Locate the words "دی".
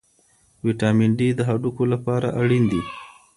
2.71-2.81